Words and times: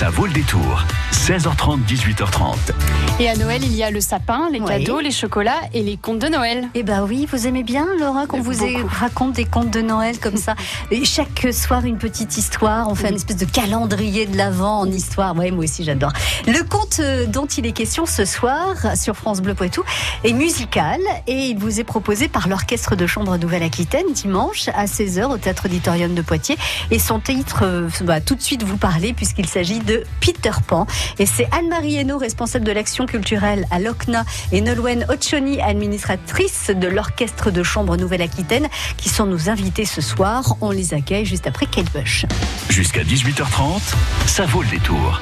Ça 0.00 0.08
vaut 0.08 0.24
le 0.24 0.32
détour. 0.32 0.82
16h30, 1.12 1.80
18h30. 1.86 2.54
Et 3.18 3.28
à 3.28 3.36
Noël, 3.36 3.60
il 3.62 3.74
y 3.76 3.82
a 3.82 3.90
le 3.90 4.00
sapin, 4.00 4.48
les 4.50 4.58
Oui. 4.58 4.66
cadeaux, 4.66 4.98
les 5.00 5.10
chocolats 5.10 5.60
et 5.74 5.82
les 5.82 5.98
contes 5.98 6.20
de 6.20 6.28
Noël. 6.28 6.68
Eh 6.72 6.82
ben 6.82 7.04
oui, 7.06 7.28
vous 7.30 7.46
aimez 7.46 7.62
bien, 7.62 7.86
Laura, 7.98 8.26
qu'on 8.26 8.40
vous 8.40 8.56
Beaucoup. 8.56 8.88
raconte 8.88 9.34
des 9.34 9.44
contes 9.44 9.68
de 9.70 9.82
Noël 9.82 10.18
comme 10.18 10.38
ça. 10.38 10.54
Et 10.90 11.04
chaque 11.04 11.48
soir, 11.52 11.84
une 11.84 11.98
petite 11.98 12.38
histoire. 12.38 12.88
On 12.88 12.94
fait 12.94 13.10
une 13.10 13.16
espèce 13.16 13.36
de 13.36 13.44
calendrier 13.44 14.24
de 14.24 14.38
l'Avent 14.38 14.80
en 14.80 14.86
histoire. 14.86 15.36
Ouais, 15.36 15.50
moi 15.50 15.64
aussi, 15.64 15.84
j'adore. 15.84 16.12
Le 16.46 16.62
conte 16.66 17.00
euh, 17.00 17.26
dont 17.26 17.46
il 17.46 17.66
est 17.66 17.72
question 17.72 18.06
ce 18.06 18.24
soir 18.24 18.74
sur 18.96 19.16
France 19.16 19.42
Bleu 19.42 19.52
Poitou 19.52 19.82
est 20.24 20.32
musical 20.32 20.98
et 21.26 21.48
il 21.50 21.58
vous 21.58 21.78
est 21.78 21.84
proposé 21.84 22.28
par 22.28 22.48
l'Orchestre 22.48 22.96
de 22.96 23.06
Chambre 23.06 23.36
Nouvelle-Aquitaine 23.36 24.06
dimanche 24.14 24.68
à 24.74 24.86
16h 24.86 25.24
au 25.26 25.36
Théâtre 25.36 25.66
Auditorium 25.66 26.14
de 26.14 26.22
Poitiers. 26.22 26.56
Et 26.90 26.98
son 26.98 27.20
titre 27.20 27.64
euh, 27.64 27.88
va 28.00 28.22
tout 28.22 28.34
de 28.34 28.42
suite 28.42 28.62
vous 28.62 28.78
parler 28.78 29.12
puisqu'il 29.12 29.46
s'agit 29.46 29.80
de 29.80 29.89
Peter 30.20 30.50
Pan. 30.66 30.86
Et 31.18 31.26
c'est 31.26 31.48
Anne-Marie 31.52 31.96
Hainaut, 31.96 32.18
responsable 32.18 32.64
de 32.64 32.72
l'action 32.72 33.06
culturelle 33.06 33.66
à 33.70 33.78
l'OCNA, 33.78 34.24
et 34.52 34.60
Nolwenn 34.60 35.06
Ochoni, 35.08 35.60
administratrice 35.60 36.70
de 36.74 36.88
l'Orchestre 36.88 37.50
de 37.50 37.62
Chambre 37.62 37.96
Nouvelle-Aquitaine, 37.96 38.68
qui 38.96 39.08
sont 39.08 39.26
nos 39.26 39.48
invités 39.48 39.84
ce 39.84 40.00
soir. 40.00 40.56
On 40.60 40.70
les 40.70 40.94
accueille 40.94 41.24
juste 41.24 41.46
après 41.46 41.66
Kate 41.66 41.92
Bush. 41.92 42.26
Jusqu'à 42.68 43.02
18h30, 43.02 43.80
ça 44.26 44.46
vaut 44.46 44.62
le 44.62 44.68
détour. 44.68 45.20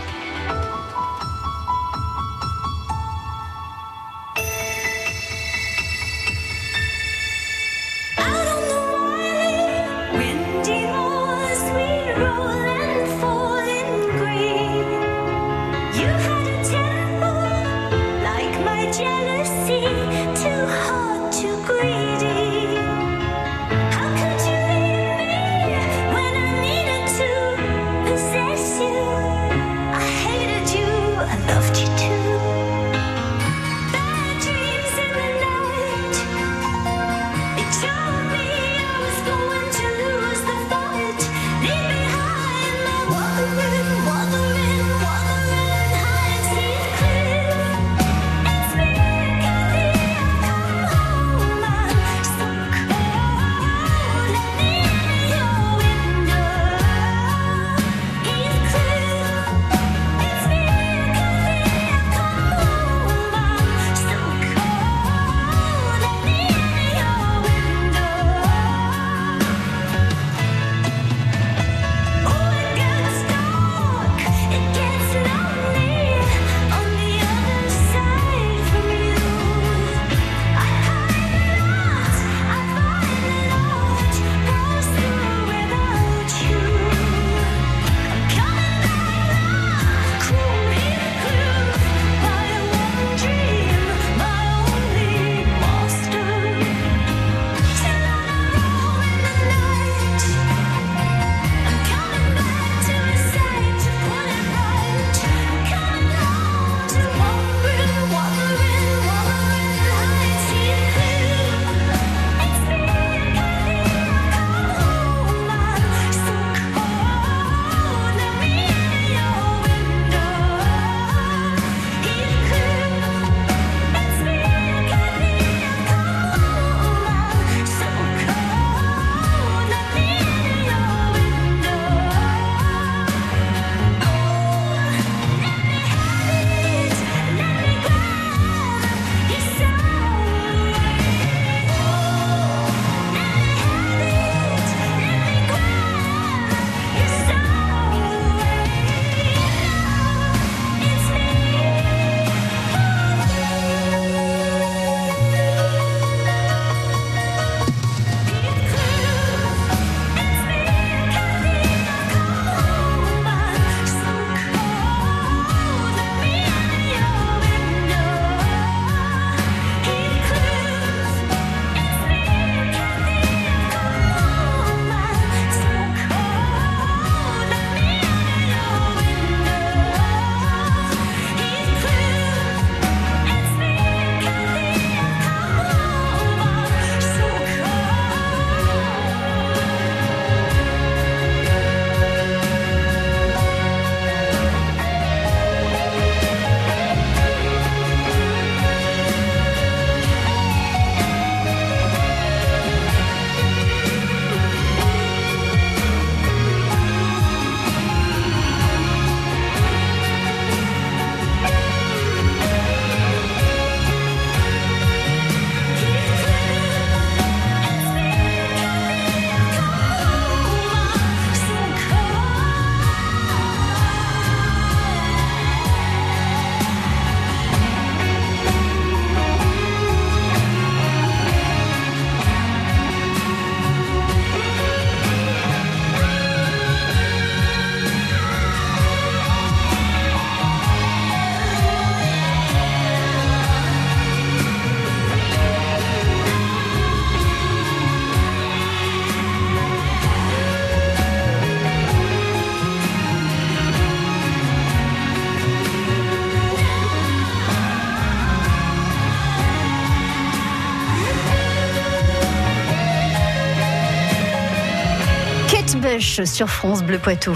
Sur 266.27 266.49
France 266.49 266.83
Bleu 266.83 266.99
Poitou. 266.99 267.35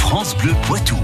France 0.00 0.36
Bleu 0.36 0.52
Poitou. 0.66 0.98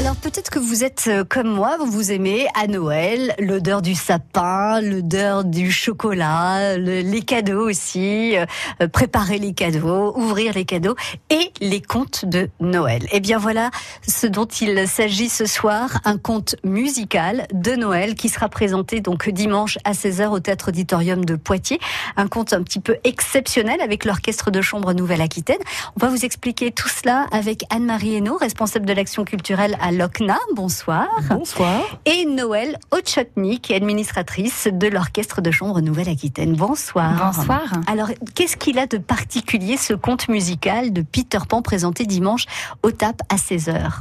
Alors 0.00 0.16
peut-être 0.16 0.48
que 0.50 0.58
vous 0.58 0.82
êtes 0.82 1.04
euh, 1.08 1.24
comme 1.28 1.48
moi, 1.52 1.76
vous 1.78 2.10
aimez 2.10 2.46
à 2.58 2.66
Noël 2.66 3.34
l'odeur 3.38 3.82
du 3.82 3.94
sapin, 3.94 4.80
l'odeur 4.80 5.44
du 5.44 5.70
chocolat, 5.70 6.78
le- 6.78 7.02
les 7.02 7.20
cadeaux 7.20 7.68
aussi, 7.68 8.34
euh, 8.34 8.88
préparer 8.88 9.36
les 9.36 9.52
cadeaux, 9.52 10.16
ouvrir 10.16 10.54
les 10.54 10.64
cadeaux 10.64 10.94
et 11.28 11.52
les 11.60 11.82
contes 11.82 12.24
de 12.24 12.48
Noël. 12.60 13.06
Et 13.12 13.20
bien 13.20 13.36
voilà 13.36 13.70
ce 14.08 14.26
dont 14.26 14.46
il 14.46 14.88
s'agit 14.88 15.28
ce 15.28 15.44
soir, 15.44 16.00
un 16.06 16.16
conte 16.16 16.56
musical 16.64 17.46
de 17.52 17.72
Noël 17.72 18.14
qui 18.14 18.30
sera 18.30 18.48
présenté 18.48 19.00
donc 19.00 19.28
dimanche 19.28 19.76
à 19.84 19.92
16h 19.92 20.28
au 20.28 20.40
Théâtre 20.40 20.68
Auditorium 20.68 21.26
de 21.26 21.36
Poitiers. 21.36 21.78
Un 22.16 22.26
conte 22.26 22.54
un 22.54 22.62
petit 22.62 22.80
peu 22.80 22.96
exceptionnel 23.04 23.82
avec 23.82 24.06
l'Orchestre 24.06 24.50
de 24.50 24.62
Chambre 24.62 24.94
Nouvelle-Aquitaine. 24.94 25.60
On 25.96 26.00
va 26.00 26.08
vous 26.08 26.24
expliquer 26.24 26.70
tout 26.72 26.88
cela 26.88 27.26
avec 27.32 27.64
Anne-Marie 27.68 28.14
Hainaut, 28.16 28.38
responsable 28.38 28.86
de 28.86 28.94
l'action 28.94 29.24
culturelle 29.26 29.76
l'OCNA. 29.90 30.38
Bonsoir. 30.54 31.08
Bonsoir. 31.28 32.00
Et 32.04 32.24
Noël 32.24 32.78
Ochotny, 32.90 33.60
qui 33.60 33.72
est 33.72 33.76
administratrice 33.76 34.68
de 34.70 34.86
l'Orchestre 34.88 35.40
de 35.40 35.50
Chambre 35.50 35.80
Nouvelle-Aquitaine. 35.80 36.54
Bonsoir. 36.54 37.32
Bonsoir. 37.34 37.72
Alors, 37.86 38.08
qu'est-ce 38.34 38.56
qu'il 38.56 38.78
a 38.78 38.86
de 38.86 38.98
particulier 38.98 39.76
ce 39.76 39.94
conte 39.94 40.28
musical 40.28 40.92
de 40.92 41.02
Peter 41.02 41.38
Pan 41.48 41.62
présenté 41.62 42.04
dimanche 42.04 42.46
au 42.82 42.90
TAP 42.90 43.22
à 43.28 43.36
16h 43.36 43.98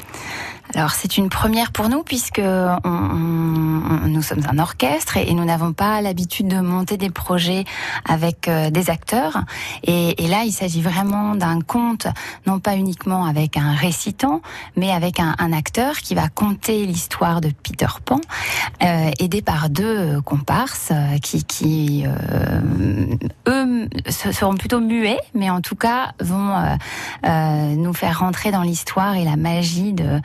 Alors 0.76 0.92
c'est 0.92 1.18
une 1.18 1.30
première 1.30 1.72
pour 1.72 1.90
nous 1.90 2.04
puisque 2.04 2.40
on- 2.44 2.80
on- 2.84 4.08
nous 4.08 4.22
sommes 4.22 4.44
un 4.50 4.60
orchestre 4.60 5.18
et, 5.18 5.34
nous 5.34 5.44
n'avons 5.46 5.74
pas 5.74 6.02
l'habitude 6.02 6.48
de 6.48 6.60
monter 6.60 6.96
des 6.98 7.10
projets 7.10 7.64
avec 8.08 8.48
euh, 8.48 8.70
des 8.70 8.90
acteurs. 8.90 9.40
Et, 9.84 10.24
et 10.24 10.28
là, 10.28 10.44
il 10.46 10.52
s'agit 10.52 10.82
vraiment 10.82 11.34
d'un 11.36 11.62
conte, 11.62 12.08
non 12.46 12.60
pas 12.60 12.76
uniquement 12.76 13.26
avec 13.26 13.58
un 13.58 13.74
récitant, 13.74 14.42
mais 14.76 14.92
avec 14.92 15.20
un, 15.20 15.36
un 15.40 15.54
acteur 15.54 15.98
qui 15.98 16.14
va 16.14 16.28
conter 16.28 16.86
l'histoire 16.86 17.42
de 17.42 17.50
Peter 17.64 17.88
Pan, 18.06 18.20
euh, 18.84 19.12
aidé 19.20 19.42
par 19.42 19.70
deux 19.70 20.22
comparses 20.22 20.90
euh, 20.92 21.18
qui, 21.18 21.44
qui 21.46 22.04
euh, 22.06 23.16
eux 23.48 23.90
se- 24.10 24.32
seront 24.32 24.56
plutôt 24.56 24.82
muets, 24.82 25.20
mais 25.34 25.50
en 25.50 25.62
tout 25.62 25.76
cas 25.76 26.12
vont 26.20 26.56
euh, 26.56 26.76
euh, 27.26 27.76
nous 27.76 27.94
faire 27.94 28.20
rentrer 28.20 28.52
dans 28.52 28.62
l'histoire 28.64 29.16
et 29.16 29.24
la 29.24 29.36
magie 29.36 29.94
de, 29.94 30.20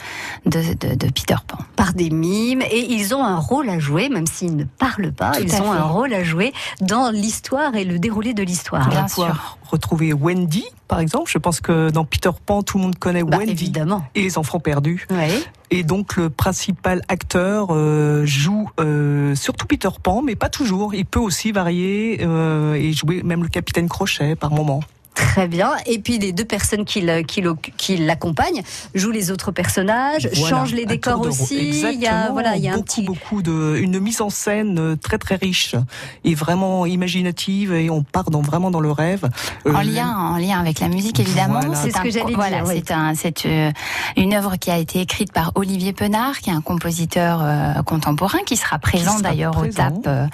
de, 0.47 0.61
de, 0.75 0.95
de 0.95 1.07
Peter 1.11 1.37
Pan. 1.47 1.59
par 1.77 1.93
des 1.95 2.11
mimes 2.11 2.63
et 2.63 2.93
ils 2.93 3.15
ont 3.15 3.25
un 3.25 3.39
rôle 3.39 3.69
à 3.69 3.79
jouer, 3.79 4.09
même 4.09 4.27
s'ils 4.27 4.57
ne 4.57 4.65
parlent 4.65 5.13
pas, 5.13 5.33
Tout 5.33 5.43
ils 5.43 5.55
ont 5.55 5.73
fait. 5.73 5.79
un 5.79 5.83
rôle 5.85 6.13
à 6.15 6.23
jouer 6.25 6.53
dans 6.81 7.11
l'histoire 7.11 7.75
et 7.75 7.85
le 7.85 7.99
déroulé 7.99 8.35
de 8.35 8.43
l'histoire. 8.43 8.83
On 8.87 8.91
va 8.91 9.01
Bien 9.01 9.05
pouvoir 9.07 9.59
retrouver 9.71 10.13
Wendy, 10.13 10.65
par 10.89 11.01
exemple. 11.01 11.31
Je 11.31 11.39
pense 11.39 11.61
que 11.61 11.91
dans 11.91 12.05
Peter 12.05 12.31
Pan, 12.47 12.63
tout 12.63 12.79
le 12.79 12.85
monde 12.85 12.99
connaît 12.99 13.25
Bah, 13.25 13.39
Wendy 13.39 13.53
évidemment. 13.53 14.05
et 14.15 14.23
les 14.23 14.39
enfants 14.39 14.61
perdus. 14.61 15.07
Ouais. 15.11 15.31
Et 15.71 15.83
donc 15.83 16.17
le 16.17 16.31
principal 16.31 17.03
acteur 17.09 17.69
euh, 17.71 18.25
joue 18.27 18.69
euh, 18.79 19.35
surtout 19.35 19.67
Peter 19.67 19.89
Pan, 20.03 20.23
mais 20.23 20.37
pas 20.37 20.49
toujours. 20.49 20.95
Il 20.95 21.05
peut 21.07 21.19
aussi 21.19 21.51
varier 21.51 22.19
euh, 22.23 22.75
et 22.75 22.93
jouer 22.93 23.23
même 23.25 23.43
le 23.43 23.49
capitaine 23.49 23.89
Crochet 23.89 24.37
par 24.37 24.51
moment. 24.53 24.81
Très 25.15 25.49
bien. 25.49 25.73
Et 25.87 25.99
puis 26.01 26.19
les 26.19 26.33
deux 26.33 26.45
personnes 26.45 26.85
qui 26.85 27.01
le- 27.01 27.23
qui 27.23 27.41
le- 27.41 27.55
qui 27.77 27.97
l'accompagnent 27.97 28.63
jouent 28.95 29.11
les 29.13 29.31
autres 29.31 29.53
personnages, 29.53 30.29
Voilà, 30.35 30.49
changent 30.49 30.73
les 30.75 30.85
un 30.85 30.87
décors 30.87 31.21
aussi. 31.21 31.71
Il 31.93 32.01
y 32.01 32.07
a 32.07 32.31
voilà, 32.33 32.57
il 32.57 32.63
y 32.65 32.69
a 32.69 32.73
un 32.73 32.77
beaucoup, 32.77 32.85
petit 32.85 33.03
beaucoup 33.03 33.43
de 33.43 33.77
une 33.79 34.01
mise 34.01 34.21
en 34.21 34.31
scène 34.31 34.79
euh, 34.79 34.97
très 34.97 35.19
très 35.19 35.37
riche 35.37 35.77
et 36.25 36.35
vraiment 36.35 36.85
imaginative 36.87 37.73
et 37.73 37.91
on 37.91 38.03
part 38.03 38.31
dans 38.31 38.43
vraiment 38.43 38.71
dans 38.71 38.81
le 38.81 38.91
rêve. 38.91 39.29
En 39.67 39.71
Euh, 39.81 39.83
lien, 39.83 40.09
en 40.17 40.37
lien 40.37 40.59
avec 40.59 40.81
la 40.81 40.89
musique 40.89 41.21
évidemment. 41.21 41.61
Voilà. 41.61 41.77
C'est 41.77 41.91
ce 41.91 41.99
un 41.99 42.03
que 42.03 42.11
j'allais 42.11 42.27
dire, 42.27 42.37
Voilà, 42.37 42.65
oui. 42.65 42.75
c'est 42.85 42.93
un, 42.93 43.15
c'est 43.15 43.47
euh, 43.47 43.71
une 44.17 44.35
œuvre 44.35 44.57
qui 44.57 44.71
a 44.71 44.79
été 44.79 45.01
écrite 45.01 45.33
par 45.33 45.53
Olivier 45.55 45.93
Penard, 45.93 46.39
qui 46.41 46.51
est 46.51 46.55
un 46.55 46.61
compositeur 46.61 47.41
euh, 47.43 47.83
contemporain, 47.85 48.39
qui 48.47 48.57
sera 48.57 48.79
présent 48.79 49.13
sera 49.19 49.23
d'ailleurs 49.23 49.57
au. 49.59 49.67
TAP 49.67 50.07
euh, 50.07 50.27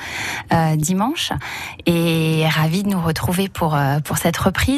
euh, 0.53 0.77
dimanche, 0.77 1.33
et 1.87 2.45
ravi 2.49 2.83
de 2.83 2.89
nous 2.89 3.01
retrouver 3.01 3.49
pour 3.49 3.75
euh, 3.75 4.01
pour 4.01 4.17
cette 4.19 4.37
reprise. 4.37 4.70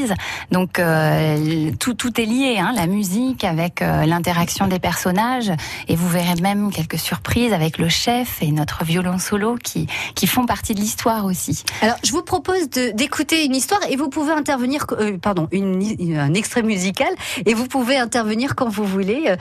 Donc 0.50 0.79
euh, 0.79 1.71
tout 1.79 1.94
tout 1.94 2.21
est 2.21 2.25
lié, 2.25 2.59
hein, 2.59 2.73
la 2.75 2.87
musique 2.87 3.44
avec 3.44 3.83
euh, 3.83 4.05
l'interaction 4.06 4.67
des 4.67 4.79
personnages, 4.79 5.53
et 5.89 5.97
vous 5.97 6.09
verrez 6.09 6.41
même 6.41 6.71
quelques 6.73 6.99
surprises 6.99 7.53
avec 7.53 7.79
le 7.79 7.89
chef 7.89 8.43
et 8.43 8.50
notre 8.53 8.85
violon 8.85 9.19
solo 9.19 9.56
qui 9.62 9.87
qui 10.15 10.27
font 10.27 10.47
partie 10.47 10.75
de 10.75 10.81
l'histoire 10.81 11.25
aussi. 11.25 11.65
Alors, 11.81 11.97
je 12.05 12.12
vous 12.12 12.23
propose 12.23 12.69
d'écouter 12.71 13.44
une 13.44 13.55
histoire 13.55 13.81
et 13.91 13.97
vous 13.97 14.09
pouvez 14.09 14.33
intervenir, 14.33 14.87
euh, 14.93 15.19
pardon, 15.19 15.49
une- 15.53 16.17
un 16.19 16.35
extrait 16.35 16.62
musical 16.62 17.12
et 17.47 17.55
vous 17.55 17.67
pouvez 17.67 17.97
intervenir 17.97 18.55
quand 18.55 18.69
vous 18.69 18.85
voulez, 18.85 19.35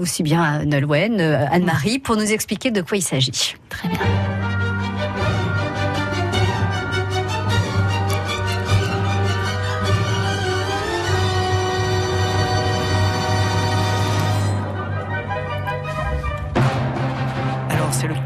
aussi 0.00 0.22
bien 0.22 0.64
Nolwenn, 0.64 1.20
Anne-Marie, 1.20 1.98
pour 1.98 2.16
nous 2.16 2.32
expliquer 2.32 2.70
de 2.70 2.82
quoi 2.82 2.96
il 2.96 3.02
s'agit. 3.02 3.54
Très 3.68 3.88
bien. 3.88 3.98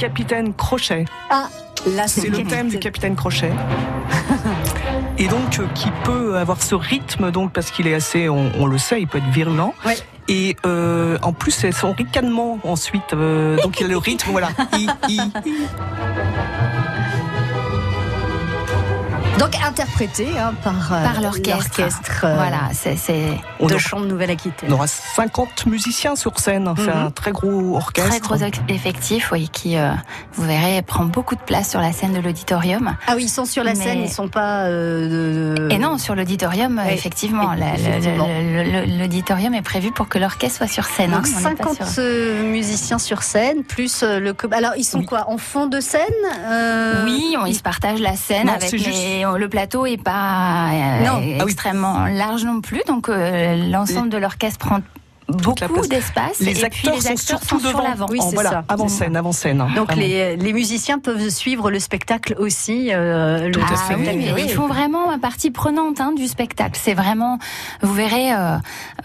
Capitaine 0.03 0.53
Crochet. 0.55 1.05
Ah, 1.31 1.49
là, 1.87 2.09
C'est 2.09 2.29
le 2.29 2.43
thème 2.43 2.69
du 2.69 2.81
capitaine 2.81 3.15
Crochet. 3.15 3.53
Et 5.17 5.29
donc 5.29 5.61
euh, 5.61 5.67
qui 5.77 5.91
peut 6.03 6.37
avoir 6.37 6.61
ce 6.61 6.75
rythme 6.75 7.31
donc 7.31 7.53
parce 7.53 7.71
qu'il 7.71 7.87
est 7.87 7.95
assez, 7.95 8.29
on, 8.29 8.51
on 8.59 8.67
le 8.67 8.79
sait, 8.79 9.01
il 9.01 9.07
peut 9.07 9.19
être 9.19 9.31
virulent. 9.31 9.75
Ouais. 9.87 9.97
Et 10.27 10.57
euh, 10.67 11.19
en 11.23 11.33
plus 11.33 11.53
c'est 11.53 11.71
son 11.71 11.93
ricanement 11.93 12.59
ensuite. 12.65 13.13
euh, 13.13 13.57
donc 13.63 13.79
il 13.79 13.83
y 13.83 13.87
a 13.87 13.89
le 13.91 13.97
rythme, 13.97 14.31
voilà. 14.33 14.49
I, 14.73 14.89
I, 15.09 15.21
I. 15.47 15.53
Donc 19.39 19.57
interprété 19.67 20.29
hein, 20.39 20.53
par, 20.63 20.93
euh, 20.93 21.03
Par 21.05 21.21
l'orchestre. 21.21 21.51
l'orchestre, 21.81 22.25
euh, 22.25 22.35
Voilà, 22.35 22.69
c'est 22.75 22.95
de 23.61 23.79
Chambre 23.79 24.05
Nouvelle-Aquitaine. 24.07 24.71
on 24.71 24.75
aura 24.75 24.87
50 24.87 25.67
musiciens 25.67 26.15
sur 26.17 26.39
scène. 26.39 26.73
C'est 26.77 26.83
Mhm. 26.95 27.07
un 27.07 27.11
très 27.11 27.33
gros 27.33 27.77
orchestre. 27.77 28.11
très 28.11 28.21
gros 28.21 28.37
effectif, 28.69 29.31
oui, 29.33 29.49
qui, 29.53 29.77
euh, 29.77 29.91
vous 30.35 30.45
verrez, 30.45 30.83
prend 30.83 31.05
beaucoup 31.05 31.35
de 31.35 31.41
place 31.41 31.71
sur 31.71 31.81
la 31.81 31.93
scène 31.93 32.13
de 32.13 32.21
l'auditorium. 32.21 32.95
Ah 33.07 33.15
oui, 33.17 33.25
ils 33.25 33.29
sont 33.29 33.45
sur 33.47 33.65
la 33.65 33.73
Mais- 33.75 33.83
scène, 33.83 34.03
ils 34.03 34.11
sont 34.13 34.29
pas. 34.29 34.65
euh, 34.67 35.57
de- 35.57 35.69
Et 35.73 35.79
non, 35.79 35.99
sur 35.99 36.15
l'auditorium, 36.15 36.81
Oui, 36.87 36.93
effectivement, 36.93 37.53
l'auditorium 38.99 39.55
est 39.55 39.63
prévu 39.63 39.91
pour 39.93 40.09
que 40.09 40.19
l'orchestre 40.19 40.59
soit 40.59 40.69
sur 40.69 40.85
scène. 40.85 41.11
Donc 41.13 41.27
hein, 41.27 41.31
pas 41.35 41.41
50 41.41 41.77
sur- 41.85 41.87
euh, 41.99 42.43
musiciens 42.51 42.99
sur 42.99 43.23
scène, 43.23 43.65
plus 43.65 44.03
le. 44.03 44.35
Alors 44.53 44.73
ils 44.77 44.85
sont 44.85 44.99
Oui. 44.99 45.07
quoi 45.07 45.25
En 45.29 45.39
fond 45.39 45.67
de 45.67 45.81
scène 45.81 46.03
euh, 46.47 47.05
Oui, 47.05 47.37
on, 47.41 47.47
ils 47.47 47.55
se 47.55 47.63
partagent 47.63 48.01
la 48.01 48.15
scène 48.17 48.47
Non, 48.47 48.55
avec 48.55 48.71
juste- 48.71 48.87
le 49.39 49.49
plateau 49.49 49.87
est 49.87 50.03
pas 50.03 50.71
euh, 50.73 51.05
Non. 51.07 51.23
Ah 51.41 51.45
extrêmement 51.45 52.07
large 52.07 52.45
non 52.45 52.61
plus, 52.61 52.83
donc 52.87 53.09
euh, 53.09 53.57
l'ensemble 53.71 54.09
de 54.09 54.19
l'orchestre 54.19 54.59
prend 54.59 54.81
beaucoup 55.29 55.87
d'espace. 55.87 56.41
Les 56.41 56.61
et 56.61 56.65
acteurs 56.65 56.71
puis 56.71 56.89
les 56.97 57.01
sont 57.01 57.09
acteurs 57.11 57.39
surtout 57.41 57.49
sont 57.49 57.59
sur 57.61 57.79
devant. 57.79 57.89
l'avant. 57.89 58.07
Oui, 58.11 58.19
En- 58.21 58.31
voilà, 58.31 58.51
ça. 58.51 58.65
avant 58.69 58.89
scène, 58.89 59.17
avant 59.17 59.33
scène. 59.33 59.59
Donc 59.77 59.87
Vraiment. 59.87 60.03
les, 60.03 60.37
les 60.37 60.53
musiciens 60.53 60.99
peuvent 60.99 61.29
suivre 61.31 61.71
le 61.71 61.79
spectacle 61.79 62.35
aussi. 62.39 62.89
euh, 62.93 63.47
le 63.47 63.53
Tout 63.53 63.61
à 63.61 63.65
Ah 63.73 63.77
fait. 63.77 63.95
oui, 64.35 64.43
ils 64.45 64.51
font 64.51 64.67
vraiment 64.67 65.19
partie 65.19 65.51
prenante 65.51 66.01
hein, 66.01 66.13
du 66.17 66.27
spectacle. 66.27 66.79
C'est 66.83 66.95
vraiment, 66.95 67.39
vous 67.83 67.93
verrez, 67.95 68.33
euh, 68.33 68.57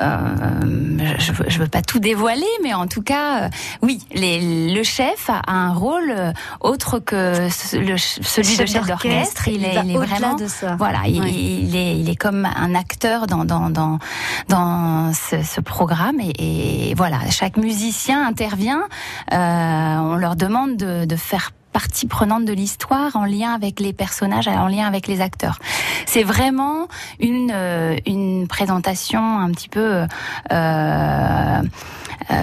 euh, 0.02 1.16
je, 1.20 1.32
veux- 1.32 1.46
je 1.50 1.60
veux 1.60 1.68
pas 1.68 1.82
tout 1.82 2.00
dévoiler, 2.00 2.46
mais 2.64 2.74
en 2.74 2.88
tout 2.88 3.02
cas, 3.02 3.44
euh, 3.46 3.50
oui, 3.82 4.00
les, 4.14 4.74
le 4.74 4.84
chef 4.84 5.30
a 5.30 5.42
un 5.52 5.74
rôle 5.74 6.14
autre 6.62 7.00
que 7.00 7.50
ce- 7.50 7.78
le, 7.78 7.98
celui 7.98 8.58
de 8.58 8.66
chef 8.66 8.88
d'orchestre. 8.88 9.48
Il 9.48 9.64
est, 9.66 9.76
il 9.86 9.98
vraiment, 9.98 10.36
de 10.36 10.48
ça. 10.48 10.76
voilà, 10.78 11.00
il, 11.08 11.76
est, 11.76 11.98
il 12.00 12.10
est 12.10 12.16
comme 12.16 12.46
un 12.46 12.76
acteur 12.76 13.28
dans 13.28 13.46
dans 13.46 13.70
dans 13.70 14.00
dans 14.50 15.12
ce, 15.14 15.42
ce 15.44 15.62
programme 15.62 16.07
et, 16.40 16.94
voilà, 16.96 17.20
chaque 17.30 17.58
musicien 17.58 18.26
intervient. 18.26 18.84
Euh, 19.34 19.96
on 19.98 20.16
leur 20.16 20.36
demande 20.36 20.78
de, 20.78 21.16
faire 21.16 21.52
partie 21.74 22.08
prenante 22.08 22.46
de 22.46 22.54
l'histoire 22.54 23.16
en 23.16 23.26
lien 23.26 23.54
avec 23.54 23.80
les 23.80 23.94
personnages, 23.94 24.48
en 24.48 24.68
lien 24.68 24.86
avec 24.88 25.08
les 25.08 25.22
acteurs. 25.22 25.60
C'est 26.06 26.24
vraiment 26.24 26.88
une 27.20 27.52
euh, 27.54 27.96
une 28.06 28.48
présentation 28.48 29.40
un 29.40 29.52
petit 29.52 29.70
peu 29.70 30.06
euh, 30.52 31.62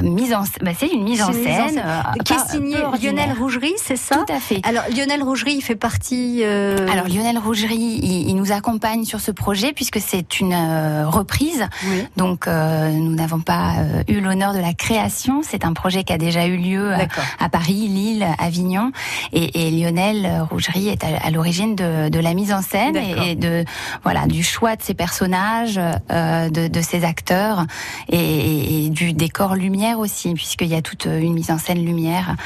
mise 0.03 0.33
en 0.35 0.43
bah, 0.63 0.71
c'est 0.79 0.89
une 0.89 1.05
mise 1.05 1.23
en 1.23 1.29
mise 1.31 1.45
scène, 1.45 1.69
scène. 1.71 1.83
euh, 1.85 2.23
Qui 2.25 2.33
est 2.33 2.37
pas- 2.37 2.47
signé 2.49 2.77
peu 2.77 2.83
ordinaire. 2.85 3.27
Lionel 3.27 3.39
Rougerie, 3.39 3.75
c'est 3.77 3.97
ça 3.97 4.17
Tout 4.17 4.33
à 4.33 4.39
fait. 4.41 4.61
Alors 4.65 4.85
Lionel 4.95 5.23
Rougerie, 5.23 5.55
il 5.55 5.63
fait 5.63 5.75
partie. 5.77 6.41
euh, 6.43 6.87
Alors 6.91 7.07
Lionel 7.09 7.39
Rougerie, 7.39 7.77
il, 8.03 8.29
il 8.29 8.35
nous 8.37 8.53
accompagne 8.53 9.05
sur 9.05 9.21
ce 9.21 9.31
projet 9.31 9.73
puisque 9.73 10.01
c'est 10.01 10.41
une 10.41 10.53
euh, 10.53 11.07
reprise. 11.09 11.67
oui. 11.89 12.05
Donc 12.17 12.47
euh, 12.47 12.91
nous 12.91 13.15
n'avons 13.15 13.41
pas 13.41 13.73
euh, 13.79 14.03
eu 14.09 14.21
l'honneur 14.21 14.55
de 14.55 14.59
la 14.61 14.73
création. 14.75 15.43
C'est 15.43 15.65
un 15.65 15.73
projet 15.73 16.05
qui 16.05 16.13
a 16.13 16.19
déjà 16.19 16.47
eu 16.47 16.57
lieu 16.57 16.93
euh, 16.93 16.99
à 17.41 17.49
Paris, 17.49 17.89
Lille, 17.89 18.27
Avignon. 18.39 18.93
Et, 19.33 19.67
et 19.67 19.71
Lionel 19.71 20.25
euh, 20.27 20.45
Rougerie 20.45 20.89
est 20.89 21.03
à, 21.05 21.09
à 21.27 21.31
l'origine 21.31 21.75
de, 21.75 22.09
de 22.09 22.19
la 22.19 22.35
mise 22.35 22.53
en 22.53 22.63
scène 22.63 22.97
et, 22.97 23.31
et 23.31 23.35
de 23.35 23.65
voilà 24.03 24.27
du 24.27 24.43
choix 24.43 24.77
de 24.77 24.83
ses 24.83 24.95
personnages, 24.95 25.79
euh, 26.11 26.49
de, 26.51 26.69
de 26.69 26.81
ses 26.81 27.05
acteurs 27.05 27.65
et, 28.09 28.87
et 28.87 28.91
du 28.91 29.13
décor 29.13 29.55
lumière 29.65 29.99
aussi, 29.99 30.35
puisqu'il 30.35 30.69
y 30.69 30.75
a 30.75 30.83
toute 30.83 31.07
une 31.07 31.33
mise 31.33 31.51
en 31.51 31.59
scène 31.59 31.83
lumière 31.83 32.37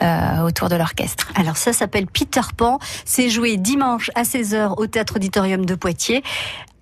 euh, 0.00 0.42
autour 0.42 0.68
de 0.68 0.76
l'orchestre. 0.76 1.32
Alors 1.34 1.56
ça 1.56 1.72
s'appelle 1.72 2.06
Peter 2.06 2.40
Pan. 2.56 2.78
C'est 3.04 3.28
joué 3.28 3.56
dimanche 3.56 4.10
à 4.14 4.22
16h 4.22 4.74
au 4.76 4.86
Théâtre 4.86 5.16
Auditorium 5.16 5.66
de 5.66 5.74
Poitiers. 5.74 6.22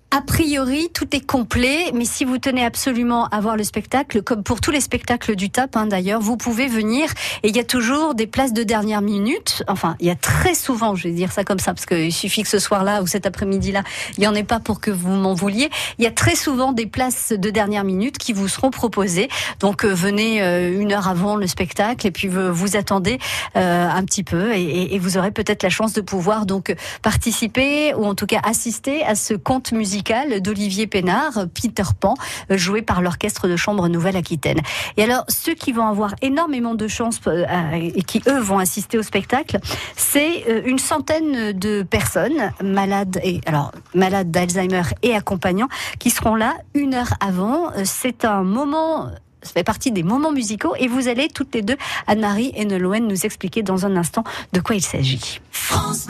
A 0.09 0.21
priori, 0.21 0.87
tout 0.93 1.13
est 1.13 1.25
complet, 1.25 1.91
mais 1.93 2.05
si 2.05 2.23
vous 2.23 2.37
tenez 2.37 2.63
absolument 2.63 3.25
à 3.27 3.41
voir 3.41 3.57
le 3.57 3.65
spectacle, 3.65 4.21
comme 4.23 4.41
pour 4.41 4.61
tous 4.61 4.71
les 4.71 4.79
spectacles 4.79 5.35
du 5.35 5.49
TAP 5.49 5.75
hein, 5.75 5.85
d'ailleurs, 5.85 6.21
vous 6.21 6.37
pouvez 6.37 6.67
venir 6.67 7.09
et 7.43 7.49
il 7.49 7.55
y 7.55 7.59
a 7.59 7.65
toujours 7.65 8.15
des 8.15 8.25
places 8.25 8.53
de 8.53 8.63
dernière 8.63 9.01
minute. 9.01 9.63
Enfin, 9.67 9.97
il 9.99 10.07
y 10.07 10.09
a 10.09 10.15
très 10.15 10.55
souvent, 10.55 10.95
je 10.95 11.03
vais 11.09 11.11
dire 11.13 11.33
ça 11.33 11.43
comme 11.43 11.59
ça, 11.59 11.73
parce 11.73 11.85
qu'il 11.85 12.13
suffit 12.13 12.43
que 12.43 12.47
ce 12.47 12.57
soir-là 12.57 13.03
ou 13.03 13.07
cet 13.07 13.25
après-midi-là, 13.25 13.83
il 14.17 14.21
n'y 14.21 14.27
en 14.27 14.33
ait 14.33 14.45
pas 14.45 14.61
pour 14.61 14.79
que 14.79 14.91
vous 14.91 15.11
m'en 15.11 15.33
vouliez. 15.33 15.69
Il 15.99 16.05
y 16.05 16.07
a 16.07 16.11
très 16.11 16.35
souvent 16.35 16.71
des 16.71 16.85
places 16.85 17.33
de 17.33 17.49
dernière 17.49 17.83
minute 17.83 18.17
qui 18.17 18.31
vous 18.31 18.47
seront 18.47 18.71
proposées. 18.71 19.27
Donc 19.59 19.83
euh, 19.83 19.93
venez 19.93 20.41
euh, 20.41 20.79
une 20.79 20.93
heure 20.93 21.09
avant 21.09 21.35
le 21.35 21.47
spectacle 21.47 22.07
et 22.07 22.11
puis 22.11 22.29
vous, 22.29 22.53
vous 22.53 22.77
attendez 22.77 23.19
euh, 23.57 23.89
un 23.89 24.03
petit 24.05 24.23
peu 24.23 24.53
et, 24.55 24.61
et- 24.63 24.95
et 24.95 24.99
vous 24.99 25.17
aurez 25.17 25.31
peut-être 25.31 25.63
la 25.63 25.69
chance 25.69 25.91
de 25.91 26.01
pouvoir 26.01 26.45
donc 26.45 26.73
participer 27.01 27.93
ou 27.93 28.05
en 28.05 28.15
tout 28.15 28.25
cas 28.25 28.39
assister 28.43 29.03
à 29.03 29.13
ce 29.13 29.33
conte 29.33 29.73
musical 29.73 29.96
d'Olivier 30.41 30.87
Pénard, 30.87 31.45
Peter 31.53 31.83
Pan, 31.99 32.15
joué 32.49 32.81
par 32.81 33.01
l'orchestre 33.01 33.47
de 33.47 33.55
chambre 33.55 33.87
Nouvelle-Aquitaine. 33.87 34.59
Et 34.97 35.03
alors 35.03 35.23
ceux 35.27 35.53
qui 35.53 35.71
vont 35.71 35.87
avoir 35.87 36.13
énormément 36.21 36.75
de 36.75 36.87
chance 36.87 37.19
euh, 37.27 37.45
et 37.73 38.03
qui 38.03 38.21
eux 38.27 38.39
vont 38.39 38.59
assister 38.59 38.97
au 38.97 39.03
spectacle, 39.03 39.59
c'est 39.95 40.45
euh, 40.49 40.61
une 40.65 40.79
centaine 40.79 41.53
de 41.53 41.83
personnes 41.83 42.51
malades 42.63 43.19
et 43.23 43.41
alors 43.45 43.71
malades 43.93 44.31
d'Alzheimer 44.31 44.83
et 45.03 45.15
accompagnants 45.15 45.69
qui 45.99 46.09
seront 46.09 46.35
là 46.35 46.55
une 46.73 46.93
heure 46.93 47.13
avant. 47.19 47.71
C'est 47.83 48.25
un 48.25 48.43
moment 48.43 49.09
ça 49.43 49.53
fait 49.53 49.63
partie 49.63 49.91
des 49.91 50.03
moments 50.03 50.31
musicaux 50.31 50.73
et 50.77 50.87
vous 50.87 51.07
allez 51.07 51.29
toutes 51.29 51.55
les 51.55 51.61
deux, 51.61 51.77
Anne-Marie 52.07 52.51
et 52.55 52.65
Nolwenn, 52.65 53.07
nous 53.07 53.25
expliquer 53.25 53.63
dans 53.63 53.85
un 53.85 53.95
instant 53.95 54.23
de 54.51 54.59
quoi 54.59 54.75
il 54.75 54.81
s'agit. 54.81 55.39
France 55.51 56.07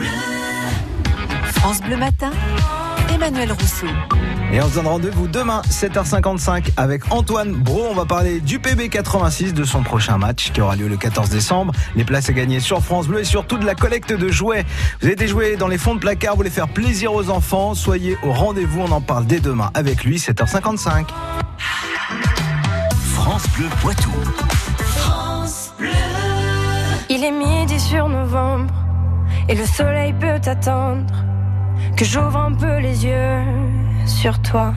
Bleu 1.81 1.97
Matin, 1.97 2.31
Emmanuel 3.13 3.51
Rousseau. 3.51 3.87
Et 4.51 4.61
on 4.61 4.69
se 4.69 4.75
donne 4.75 4.87
rendez-vous 4.87 5.27
demain, 5.27 5.61
7h55, 5.69 6.71
avec 6.77 7.11
Antoine 7.11 7.51
Bro. 7.51 7.87
On 7.91 7.95
va 7.95 8.05
parler 8.05 8.39
du 8.39 8.59
PB 8.59 8.89
86, 8.89 9.53
de 9.53 9.63
son 9.63 9.83
prochain 9.83 10.17
match 10.17 10.51
qui 10.51 10.61
aura 10.61 10.75
lieu 10.75 10.87
le 10.87 10.97
14 10.97 11.29
décembre. 11.29 11.73
Les 11.95 12.05
places 12.05 12.29
à 12.29 12.33
gagner 12.33 12.59
sur 12.59 12.81
France 12.81 13.07
Bleu 13.07 13.19
et 13.19 13.25
surtout 13.25 13.57
de 13.57 13.65
la 13.65 13.75
collecte 13.75 14.13
de 14.13 14.29
jouets. 14.29 14.65
Vous 15.01 15.07
avez 15.07 15.15
des 15.15 15.27
jouets 15.27 15.57
dans 15.57 15.67
les 15.67 15.77
fonds 15.77 15.95
de 15.95 15.99
placard, 15.99 16.33
vous 16.33 16.37
voulez 16.37 16.49
faire 16.49 16.69
plaisir 16.69 17.13
aux 17.13 17.29
enfants. 17.29 17.73
Soyez 17.73 18.17
au 18.23 18.31
rendez-vous, 18.31 18.81
on 18.81 18.91
en 18.91 19.01
parle 19.01 19.25
dès 19.25 19.39
demain 19.39 19.69
avec 19.73 20.03
lui, 20.03 20.17
7h55. 20.17 21.07
France 23.13 23.43
Bleu 23.57 23.67
Poitou. 23.81 24.11
Il 27.09 27.23
est 27.23 27.31
midi 27.31 27.79
sur 27.79 28.09
novembre 28.09 28.73
et 29.49 29.55
le 29.55 29.65
soleil 29.65 30.13
peut 30.13 30.39
attendre 30.45 31.05
que 31.95 32.05
j'ouvre 32.05 32.37
un 32.37 32.53
peu 32.53 32.77
les 32.79 33.05
yeux 33.05 33.43
sur 34.05 34.41
toi. 34.41 34.73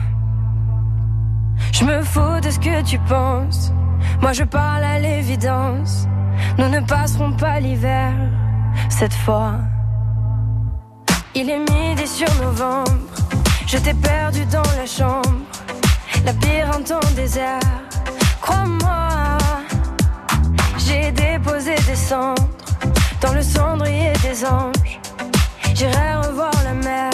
Je 1.71 1.85
me 1.85 2.01
fous 2.03 2.39
de 2.41 2.49
ce 2.49 2.59
que 2.59 2.81
tu 2.83 2.99
penses. 2.99 3.71
Moi 4.21 4.33
je 4.33 4.43
parle 4.43 4.83
à 4.83 4.99
l'évidence. 4.99 6.07
Nous 6.57 6.69
ne 6.69 6.79
passerons 6.79 7.33
pas 7.33 7.59
l'hiver 7.59 8.13
cette 8.89 9.13
fois. 9.13 9.53
Il 11.33 11.49
est 11.49 11.59
midi 11.59 12.07
sur 12.07 12.33
novembre. 12.41 12.91
Je 13.67 13.77
t'ai 13.77 13.93
perdu 13.93 14.45
dans 14.45 14.69
la 14.77 14.85
chambre. 14.85 15.39
Labyrinthe 16.25 16.91
en 16.91 17.15
désert. 17.15 17.59
Crois-moi. 18.41 19.37
J'ai 20.77 21.11
déposé 21.11 21.75
des 21.87 21.95
cendres 21.95 22.49
dans 23.21 23.33
le 23.33 23.41
cendrier 23.41 24.13
des 24.23 24.45
anges. 24.45 25.00
J'irai 25.81 26.13
revoir 26.13 26.51
la 26.63 26.75
mer 26.75 27.10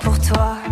pour 0.00 0.18
toi. 0.18 0.71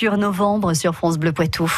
Sur 0.00 0.16
novembre 0.16 0.72
sur 0.72 0.94
France 0.94 1.18
Bleu 1.18 1.30
Poitou. 1.30 1.70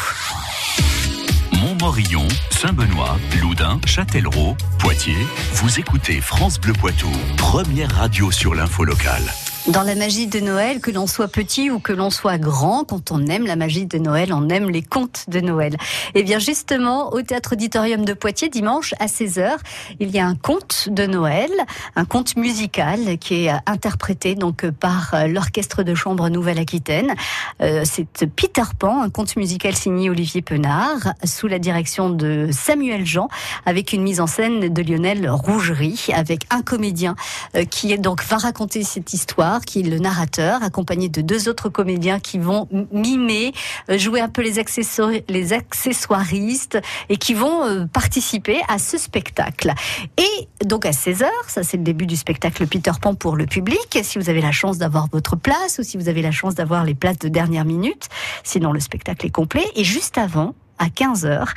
Montmorillon, 1.59 2.25
Saint-Benoît, 2.51 3.17
Loudun, 3.41 3.81
Châtellerault, 3.85 4.55
Poitiers. 4.79 5.27
Vous 5.55 5.77
écoutez 5.77 6.21
France 6.21 6.57
Bleu 6.57 6.71
Poitou, 6.71 7.11
première 7.35 7.91
radio 7.91 8.31
sur 8.31 8.55
l'info 8.55 8.85
locale. 8.85 9.25
Dans 9.67 9.83
la 9.83 9.95
magie 9.95 10.27
de 10.27 10.41
Noël, 10.41 10.81
que 10.81 10.91
l'on 10.91 11.07
soit 11.07 11.29
petit 11.29 11.71
ou 11.71 11.79
que 11.79 11.93
l'on 11.93 12.09
soit 12.09 12.37
grand, 12.37 12.83
quand 12.83 13.11
on 13.11 13.25
aime 13.27 13.45
la 13.45 13.55
magie 13.55 13.85
de 13.85 13.97
Noël, 13.97 14.33
on 14.33 14.49
aime 14.49 14.69
les 14.69 14.81
contes 14.81 15.23
de 15.29 15.39
Noël. 15.39 15.77
Et 16.15 16.23
bien 16.23 16.37
justement, 16.37 17.13
au 17.13 17.21
Théâtre 17.21 17.53
Auditorium 17.53 18.03
de 18.03 18.13
Poitiers, 18.13 18.49
dimanche 18.49 18.93
à 18.99 19.05
16h, 19.05 19.55
il 20.01 20.11
y 20.11 20.19
a 20.19 20.27
un 20.27 20.35
conte 20.35 20.89
de 20.91 21.05
Noël, 21.05 21.49
un 21.95 22.03
conte 22.03 22.35
musical 22.35 23.17
qui 23.19 23.45
est 23.45 23.51
interprété 23.65 24.35
donc 24.35 24.69
par 24.69 25.13
euh, 25.13 25.27
l'Orchestre 25.27 25.83
de 25.83 25.95
Chambre 25.95 26.27
Nouvelle-Aquitaine. 26.27 27.13
Euh, 27.61 27.83
C'est 27.85 28.27
Peter 28.27 28.63
Pan, 28.77 29.01
un 29.01 29.09
conte 29.09 29.37
musical 29.37 29.73
signé 29.75 30.09
Olivier 30.09 30.41
Penard, 30.41 31.13
sous 31.23 31.47
la 31.47 31.59
direction 31.59 32.09
de 32.09 32.49
Samuel 32.51 33.05
Jean, 33.05 33.29
avec 33.65 33.93
une 33.93 34.03
mise 34.03 34.19
en 34.19 34.27
scène 34.27 34.73
de 34.73 34.81
Lionel 34.81 35.29
Rougerie, 35.29 36.07
avec 36.13 36.47
un 36.49 36.63
comédien 36.63 37.15
euh, 37.55 37.63
qui 37.63 37.97
donc 37.97 38.21
va 38.25 38.35
raconter 38.35 38.83
cette 38.83 39.13
histoire, 39.13 39.52
qui 39.59 39.81
est 39.81 39.83
le 39.83 39.99
narrateur, 39.99 40.63
accompagné 40.63 41.09
de 41.09 41.21
deux 41.21 41.49
autres 41.49 41.69
comédiens 41.69 42.19
qui 42.19 42.39
vont 42.39 42.67
mimer, 42.91 43.53
euh, 43.89 43.97
jouer 43.97 44.21
un 44.21 44.29
peu 44.29 44.41
les, 44.41 44.59
accessori- 44.59 45.23
les 45.29 45.53
accessoiristes 45.53 46.79
et 47.09 47.17
qui 47.17 47.33
vont 47.33 47.63
euh, 47.63 47.85
participer 47.85 48.61
à 48.67 48.79
ce 48.79 48.97
spectacle. 48.97 49.73
Et 50.17 50.65
donc 50.65 50.85
à 50.85 50.91
16h, 50.91 51.25
ça 51.47 51.63
c'est 51.63 51.77
le 51.77 51.83
début 51.83 52.05
du 52.05 52.15
spectacle 52.15 52.65
Peter 52.67 52.91
Pan 53.01 53.15
pour 53.15 53.35
le 53.35 53.45
public. 53.45 53.99
Si 54.03 54.17
vous 54.17 54.29
avez 54.29 54.41
la 54.41 54.51
chance 54.51 54.77
d'avoir 54.77 55.07
votre 55.11 55.35
place 55.35 55.79
ou 55.79 55.83
si 55.83 55.97
vous 55.97 56.09
avez 56.09 56.21
la 56.21 56.31
chance 56.31 56.55
d'avoir 56.55 56.83
les 56.83 56.95
places 56.95 57.19
de 57.19 57.29
dernière 57.29 57.65
minute, 57.65 58.09
sinon 58.43 58.71
le 58.71 58.79
spectacle 58.79 59.25
est 59.25 59.31
complet. 59.31 59.65
Et 59.75 59.83
juste 59.83 60.17
avant, 60.17 60.55
à 60.79 60.87
15h, 60.87 61.47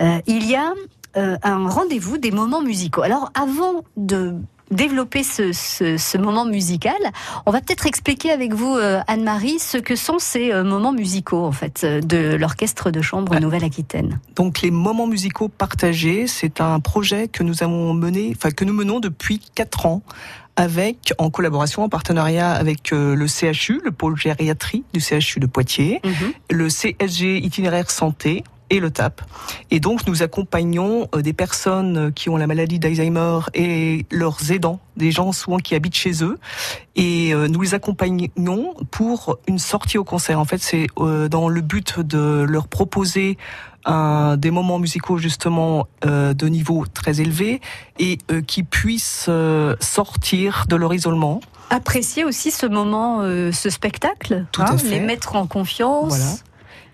euh, 0.00 0.18
il 0.26 0.48
y 0.48 0.54
a 0.56 0.72
un 1.42 1.66
rendez-vous 1.66 2.18
des 2.18 2.30
moments 2.30 2.60
musicaux. 2.60 3.00
Alors 3.02 3.30
avant 3.32 3.84
de 3.96 4.34
développer 4.70 5.22
ce, 5.22 5.52
ce, 5.52 5.96
ce 5.96 6.18
moment 6.18 6.44
musical, 6.44 6.96
on 7.46 7.50
va 7.50 7.60
peut-être 7.60 7.86
expliquer 7.86 8.30
avec 8.30 8.52
vous, 8.52 8.76
euh, 8.76 9.00
Anne-Marie, 9.06 9.58
ce 9.58 9.78
que 9.78 9.96
sont 9.96 10.18
ces 10.18 10.52
euh, 10.52 10.64
moments 10.64 10.92
musicaux 10.92 11.44
en 11.44 11.52
fait 11.52 11.82
euh, 11.84 12.00
de 12.00 12.34
l'orchestre 12.34 12.90
de 12.90 13.00
chambre 13.02 13.38
Nouvelle-Aquitaine. 13.38 14.20
Donc 14.34 14.62
les 14.62 14.70
moments 14.70 15.06
musicaux 15.06 15.48
partagés, 15.48 16.26
c'est 16.26 16.60
un 16.60 16.80
projet 16.80 17.28
que 17.28 17.42
nous 17.42 17.62
avons 17.62 17.94
mené, 17.94 18.32
enfin 18.36 18.50
que 18.50 18.64
nous 18.64 18.74
menons 18.74 19.00
depuis 19.00 19.40
quatre 19.54 19.86
ans 19.86 20.02
avec, 20.56 21.12
en 21.18 21.30
collaboration, 21.30 21.82
en 21.82 21.88
partenariat 21.88 22.52
avec 22.52 22.92
euh, 22.92 23.14
le 23.14 23.26
CHU, 23.26 23.80
le 23.84 23.92
pôle 23.92 24.16
gériatrie 24.16 24.84
du 24.92 25.00
CHU 25.00 25.38
de 25.38 25.46
Poitiers, 25.46 26.00
le 26.50 26.68
CSG 26.68 27.38
itinéraire 27.44 27.90
santé 27.90 28.42
et 28.70 28.80
le 28.80 28.90
TAP. 28.90 29.22
Et 29.70 29.80
donc 29.80 30.06
nous 30.06 30.22
accompagnons 30.22 31.08
euh, 31.14 31.22
des 31.22 31.32
personnes 31.32 32.12
qui 32.12 32.28
ont 32.28 32.36
la 32.36 32.46
maladie 32.46 32.78
d'Alzheimer 32.78 33.40
et 33.54 34.06
leurs 34.10 34.50
aidants, 34.50 34.80
des 34.96 35.10
gens 35.10 35.32
souvent 35.32 35.58
qui 35.58 35.74
habitent 35.74 35.94
chez 35.94 36.24
eux, 36.24 36.38
et 36.94 37.34
euh, 37.34 37.48
nous 37.48 37.60
les 37.62 37.74
accompagnons 37.74 38.74
pour 38.90 39.38
une 39.46 39.58
sortie 39.58 39.98
au 39.98 40.04
concert. 40.04 40.40
En 40.40 40.44
fait, 40.44 40.62
c'est 40.62 40.86
euh, 40.98 41.28
dans 41.28 41.48
le 41.48 41.60
but 41.60 42.00
de 42.00 42.44
leur 42.48 42.68
proposer 42.68 43.36
un, 43.86 44.36
des 44.36 44.50
moments 44.50 44.78
musicaux 44.78 45.16
justement 45.16 45.86
euh, 46.04 46.34
de 46.34 46.48
niveau 46.48 46.84
très 46.92 47.20
élevé 47.20 47.60
et 47.98 48.18
euh, 48.30 48.42
qui 48.42 48.62
puissent 48.64 49.26
euh, 49.28 49.76
sortir 49.80 50.66
de 50.68 50.76
leur 50.76 50.92
isolement. 50.92 51.40
Apprécier 51.70 52.24
aussi 52.24 52.52
ce 52.52 52.66
moment, 52.66 53.22
ce 53.22 53.70
spectacle, 53.70 54.46
Tout 54.52 54.62
à 54.62 54.78
fait. 54.78 54.88
les 54.88 55.00
mettre 55.00 55.34
en 55.34 55.48
confiance. 55.48 56.16
Voilà. 56.16 56.24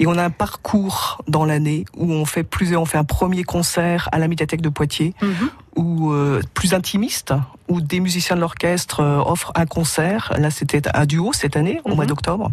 Et 0.02 0.06
on 0.09 0.18
a 0.18 0.25
un 0.25 0.30
parcours 0.30 1.23
dans 1.28 1.44
l'année 1.44 1.85
où 1.97 2.11
on 2.12 2.25
fait 2.25 2.42
plusieurs, 2.42 2.82
on 2.82 2.87
fait 2.87 2.99
un 2.99 3.04
premier 3.04 3.44
concert 3.44 4.09
à 4.11 4.18
la 4.18 4.26
médiathèque 4.26 4.61
de 4.61 4.68
Poitiers, 4.68 5.14
Mhm. 5.23 5.49
où 5.76 6.11
euh, 6.12 6.40
plus 6.54 6.75
intimiste, 6.75 7.32
où 7.73 7.81
des 7.81 8.00
musiciens 8.00 8.37
de 8.37 8.41
l'orchestre 8.41 9.00
euh, 9.00 9.19
offrent 9.25 9.52
un 9.54 9.67
concert. 9.67 10.32
Là, 10.39 10.50
c'était 10.50 10.82
un 10.95 11.06
duo 11.06 11.32
cette 11.32 11.56
année, 11.56 11.80
au 11.85 11.91
Mhm. 11.91 11.97
mois 11.97 12.06
d'octobre, 12.06 12.50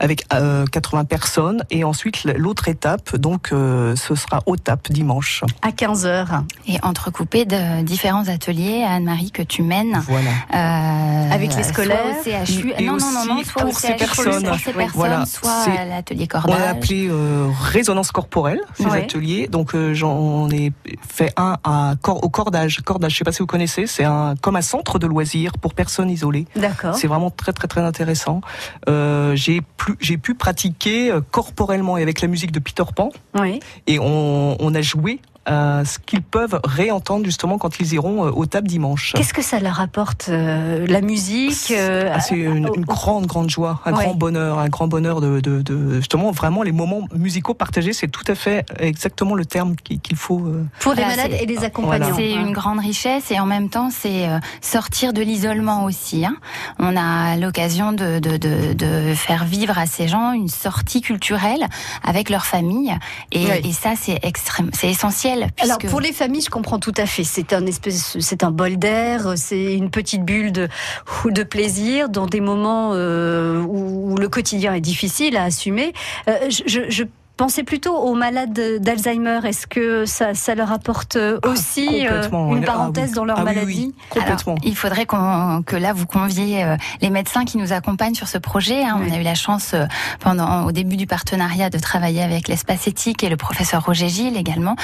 avec 0.00 0.24
euh, 0.32 0.64
80 0.66 1.04
personnes. 1.04 1.62
Et 1.70 1.84
ensuite, 1.84 2.24
l'autre 2.36 2.68
étape, 2.68 3.16
donc, 3.16 3.50
euh, 3.52 3.94
ce 3.96 4.14
sera 4.14 4.40
au 4.46 4.56
TAP 4.56 4.90
dimanche. 4.90 5.44
À 5.62 5.70
15h. 5.70 6.42
Et 6.66 6.78
entrecoupé 6.82 7.44
de 7.44 7.82
différents 7.82 8.28
ateliers, 8.28 8.82
Anne-Marie, 8.88 9.30
que 9.30 9.42
tu 9.42 9.62
mènes. 9.62 10.02
Voilà. 10.08 10.30
euh, 10.54 11.30
Avec 11.34 11.54
les 11.56 11.62
soit 11.62 11.72
scolaires 11.72 12.04
au 12.06 12.24
CHU. 12.24 12.72
Et 12.78 12.84
non, 12.84 12.96
non, 12.96 13.10
non, 13.12 13.24
non, 13.34 13.44
soit 13.44 13.62
au 13.62 13.66
pour 13.66 13.78
ces 13.78 13.88
CHU, 13.88 13.96
personnes. 13.98 14.42
pour 14.48 14.58
ces 14.58 14.72
personnes, 14.72 14.90
Voilà. 14.94 15.26
soit 15.26 15.64
à 15.78 15.84
l'atelier 15.84 16.26
On 16.32 16.36
l'a 16.36 16.42
cordage. 16.42 16.68
appelé 16.70 17.08
euh, 17.10 17.48
résonance 17.60 18.10
corporelle, 18.12 18.60
ces 18.74 18.84
Ouais. 18.86 19.02
ateliers. 19.04 19.48
Donc 19.48 19.74
euh, 19.74 19.92
j'en 19.94 20.48
ai 20.50 20.72
fait 21.08 21.32
un 21.36 21.56
à 21.64 21.94
au 22.06 22.28
cordage. 22.28 22.80
Cordage, 22.84 23.12
je 23.12 23.18
sais 23.18 23.24
pas 23.24 23.32
si 23.32 23.40
vous 23.40 23.46
connaissez, 23.46 23.86
c'est 23.86 24.04
un 24.04 24.34
comme 24.40 24.56
un 24.56 24.61
centre 24.62 24.98
de 24.98 25.06
loisirs 25.06 25.52
pour 25.60 25.74
personnes 25.74 26.10
isolées. 26.10 26.46
D'accord. 26.56 26.94
C'est 26.94 27.06
vraiment 27.08 27.30
très 27.30 27.52
très 27.52 27.68
très 27.68 27.80
intéressant. 27.82 28.40
Euh, 28.88 29.34
j'ai 29.36 29.60
plus 29.76 29.96
j'ai 30.00 30.16
pu 30.16 30.34
pratiquer 30.34 31.10
euh, 31.10 31.20
corporellement 31.30 31.98
et 31.98 32.02
avec 32.02 32.20
la 32.20 32.28
musique 32.28 32.52
de 32.52 32.58
Peter 32.58 32.84
Pan 32.94 33.10
Oui. 33.38 33.60
et 33.86 33.98
on, 33.98 34.56
on 34.60 34.74
a 34.74 34.80
joué 34.80 35.20
à 35.44 35.84
ce 35.84 35.98
qu'ils 35.98 36.22
peuvent 36.22 36.60
réentendre 36.64 37.24
justement 37.24 37.58
quand 37.58 37.80
ils 37.80 37.94
iront 37.94 38.26
euh, 38.26 38.30
au 38.30 38.46
table 38.46 38.68
dimanche. 38.68 39.12
Qu'est-ce 39.16 39.34
que 39.34 39.42
ça 39.42 39.58
leur 39.60 39.80
apporte 39.80 40.26
euh, 40.28 40.86
La 40.86 41.00
musique 41.00 41.72
euh, 41.72 42.12
Ah, 42.14 42.20
c'est 42.20 42.36
une, 42.36 42.68
une 42.74 42.84
grande, 42.84 43.26
grande 43.26 43.50
joie, 43.50 43.80
un 43.84 43.92
Ouais. 43.92 44.04
grand 44.04 44.14
bonheur, 44.14 44.58
un 44.58 44.68
grand 44.68 44.86
bonheur 44.88 45.20
de, 45.20 45.40
de, 45.40 45.62
de- 45.62 45.96
justement 45.96 46.30
vraiment 46.30 46.62
les 46.62 46.72
moments 46.72 47.08
musicaux 47.14 47.54
partagés, 47.54 47.92
c'est 47.92 48.08
tout 48.08 48.24
à 48.28 48.34
fait 48.34 48.64
exactement 48.78 49.34
le 49.34 49.44
terme 49.44 49.74
qu'il 49.76 50.00
qu'il 50.00 50.16
faut. 50.16 50.40
euh, 50.46 50.64
pour 50.80 50.94
les 50.94 51.04
malades 51.04 51.32
et 51.40 51.46
les 51.46 51.64
accompagnants. 51.64 52.14
C'est 52.16 52.30
une 52.32 52.52
grande 52.52 52.78
richesse 52.80 53.30
et 53.30 53.40
en 53.40 53.46
même 53.46 53.68
temps 53.68 53.90
c'est 53.90 54.28
euh, 54.28 54.38
sortir 54.60 55.12
de 55.12 55.22
l'isolement 55.22 55.84
aussi. 55.84 56.24
hein. 56.24 56.36
On 56.78 56.96
a 56.96 57.36
l'occasion 57.36 57.92
de, 57.92 58.18
de, 58.20 58.36
de, 58.36 58.72
de 58.74 59.14
faire 59.14 59.44
vivre 59.44 59.76
à 59.78 59.86
ces 59.86 60.06
gens 60.08 60.32
une 60.32 60.48
sortie 60.48 61.00
culturelle 61.00 61.66
avec 62.04 62.30
leur 62.30 62.46
famille 62.46 62.94
et, 63.32 63.44
Oui. 63.46 63.60
et 63.64 63.72
ça 63.72 63.90
c'est 64.00 64.18
extrême, 64.24 64.70
c'est 64.72 64.88
essentiel. 64.90 65.31
Alors 65.32 65.78
puisque- 65.78 65.90
pour 65.90 66.00
les 66.00 66.12
familles, 66.12 66.42
je 66.42 66.50
comprends 66.50 66.78
tout 66.78 66.94
à 66.96 67.06
fait. 67.06 67.24
C'est 67.24 67.52
un 67.52 67.66
espèce, 67.66 68.18
c'est 68.20 68.44
un 68.44 68.50
bol 68.50 68.76
d'air, 68.76 69.34
c'est 69.36 69.74
une 69.74 69.90
petite 69.90 70.24
bulle 70.24 70.52
de, 70.52 70.68
de 71.24 71.42
plaisir 71.42 72.08
dans 72.08 72.26
des 72.26 72.40
moments 72.40 72.90
euh, 72.94 73.60
où, 73.60 74.16
le 74.16 74.28
quotidien 74.28 74.74
est 74.74 74.80
difficile 74.80 75.36
à 75.36 75.44
assumer. 75.44 75.92
Euh, 76.28 76.48
je 76.48 77.04
pensais 77.42 77.64
plutôt 77.64 77.96
aux 77.96 78.14
malades 78.14 78.78
d'Alzheimer. 78.80 79.40
Est-ce 79.44 79.66
que 79.66 80.06
ça, 80.06 80.32
ça 80.34 80.54
leur 80.54 80.70
apporte 80.70 81.16
euh, 81.16 81.40
aussi 81.44 82.06
euh, 82.06 82.22
une 82.30 82.62
Ah 82.62 82.66
parenthèse 82.66 83.10
oui. 83.10 83.14
dans 83.16 83.24
leur 83.24 83.38
Ah 83.40 83.42
maladie 83.42 83.66
oui, 83.66 83.94
complètement. 84.10 84.52
Alors, 84.54 84.64
il 84.64 84.76
faudrait 84.76 85.06
qu'on, 85.06 85.62
que 85.66 85.74
là 85.74 85.92
vous 85.92 86.06
conviez 86.06 86.62
euh, 86.62 86.76
les 87.00 87.10
médecins 87.10 87.44
qui 87.44 87.58
nous 87.58 87.72
accompagnent 87.72 88.14
sur 88.14 88.28
ce 88.28 88.38
projet. 88.38 88.84
hein. 88.84 88.98
Oui. 89.00 89.08
On 89.10 89.14
a 89.14 89.18
eu 89.18 89.24
la 89.24 89.34
chance 89.34 89.74
pendant 90.20 90.66
au 90.66 90.70
début 90.72 90.96
du 90.96 91.08
partenariat 91.08 91.68
de 91.68 91.78
travailler 91.80 92.22
avec 92.22 92.46
l'espace 92.46 92.86
éthique 92.86 93.24
et 93.24 93.28
le 93.28 93.36
professeur 93.36 93.84
Roger 93.84 94.08
Gilles 94.08 94.36
également, 94.36 94.76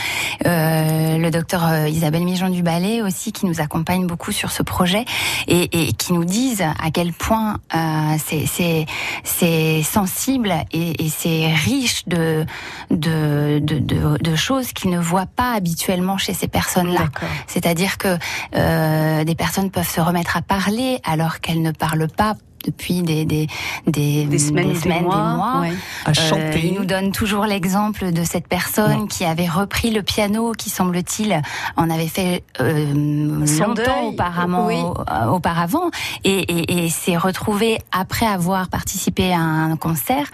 euh, 0.45 1.17
le 1.17 1.31
docteur 1.31 1.87
Isabelle 1.87 2.25
Mijon 2.25 2.49
du 2.49 2.63
Ballet 2.65 3.03
aussi 3.03 3.31
qui 3.31 3.47
nous 3.47 3.61
accompagne 3.61 4.07
beaucoup 4.09 4.33
sur 4.33 4.51
ce 4.51 4.65
projet 4.65 5.05
et, 5.47 5.89
et 5.89 5.93
qui 5.93 6.13
nous 6.13 6.25
disent 6.25 6.63
à 6.63 6.91
quel 6.93 7.13
point 7.13 7.59
euh, 7.75 7.79
c'est 8.27 8.47
c'est 8.47 8.87
c'est 9.23 9.83
sensible 9.85 10.53
et, 10.73 11.05
et 11.05 11.09
c'est 11.09 11.53
riche 11.55 12.05
de 12.09 12.45
de, 12.91 13.59
de 13.59 13.79
de 13.79 14.19
de 14.19 14.35
choses 14.37 14.73
qu'ils 14.73 14.91
ne 14.91 14.99
voient 14.99 15.27
pas 15.27 15.53
habituellement 15.53 16.19
chez 16.19 16.35
ces 16.35 16.49
personnes-là. 16.49 17.09
C'est-à-dire 17.47 17.99
que 17.99 18.17
euh, 18.57 19.25
des 19.25 19.35
personnes 19.35 19.71
peuvent 19.71 19.89
se 19.89 20.01
remettre 20.01 20.37
à 20.37 20.43
parler 20.43 21.01
alors 21.05 21.41
qu'elles 21.41 21.63
ne 21.63 21.73
parlent 21.73 22.09
pas 22.09 22.35
depuis 22.65 23.03
des 23.03 23.25
des 23.25 23.47
des, 23.87 24.25
Des 24.25 24.39
semaines, 24.39 24.73
des 24.73 24.89
mois. 25.03 25.61
ouais. 25.61 25.73
à 26.05 26.11
Euh, 26.11 26.15
chanter. 26.15 26.61
il 26.67 26.75
nous 26.75 26.85
donne 26.85 27.13
toujours 27.13 27.45
l'exemple 27.47 28.13
de 28.13 28.25
cette 28.25 28.49
personne 28.49 29.09
qui 29.09 29.25
avait 29.25 29.49
repris 29.49 29.91
le 29.91 30.03
piano, 30.03 30.53
qui 30.53 30.71
semble-t-il 30.71 31.41
en 31.77 31.91
avait 31.91 32.09
fait 32.09 32.45
euh, 32.61 32.93
longtemps 32.95 33.75
deuil, 33.75 33.87
auparavant, 34.09 34.67
oui. 34.67 34.77
euh, 34.77 35.27
auparavant, 35.27 35.91
et, 36.25 36.39
et, 36.41 36.85
et 36.85 36.89
s'est 36.89 37.17
retrouvé 37.17 37.79
après 37.93 38.27
avoir 38.27 38.69
participé 38.69 39.33
à 39.33 39.39
un 39.41 39.77
concert, 39.77 40.27